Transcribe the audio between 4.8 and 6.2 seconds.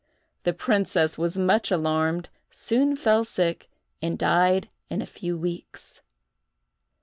in a few weeks.